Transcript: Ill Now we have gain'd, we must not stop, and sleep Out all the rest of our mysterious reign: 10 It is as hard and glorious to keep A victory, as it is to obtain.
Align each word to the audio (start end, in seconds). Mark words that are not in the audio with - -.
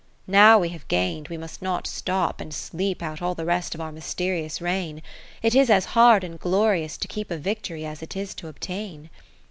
Ill 0.27 0.31
Now 0.33 0.57
we 0.57 0.69
have 0.69 0.87
gain'd, 0.87 1.27
we 1.27 1.37
must 1.37 1.61
not 1.61 1.85
stop, 1.85 2.41
and 2.41 2.51
sleep 2.51 3.03
Out 3.03 3.21
all 3.21 3.35
the 3.35 3.45
rest 3.45 3.75
of 3.75 3.81
our 3.81 3.91
mysterious 3.91 4.59
reign: 4.59 4.95
10 4.95 5.01
It 5.43 5.53
is 5.53 5.69
as 5.69 5.85
hard 5.93 6.23
and 6.23 6.39
glorious 6.39 6.97
to 6.97 7.07
keep 7.07 7.29
A 7.29 7.37
victory, 7.37 7.85
as 7.85 8.01
it 8.01 8.15
is 8.17 8.33
to 8.33 8.47
obtain. 8.47 9.11